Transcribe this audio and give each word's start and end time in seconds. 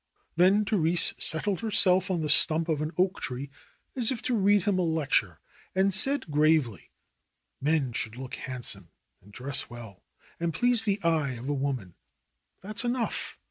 Then 0.35 0.65
Therese 0.65 1.13
settled 1.19 1.59
herself 1.59 2.09
on 2.09 2.21
the 2.21 2.27
stump 2.29 2.67
of 2.69 2.81
an 2.81 2.89
oak 2.97 3.21
tree 3.21 3.51
as 3.95 4.09
if 4.11 4.19
to 4.23 4.35
read 4.35 4.63
him 4.63 4.79
a 4.79 4.81
lecture 4.81 5.39
and 5.75 5.93
said 5.93 6.31
gravely: 6.31 6.89
"Men 7.61 7.93
should 7.93 8.15
look 8.15 8.33
handsome, 8.33 8.89
and 9.21 9.31
dress 9.31 9.69
well, 9.69 10.01
and 10.39 10.55
please 10.55 10.85
the 10.85 10.99
eye 11.03 11.33
of 11.33 11.45
woman. 11.49 11.93
That's 12.63 12.83
enough. 12.83 13.37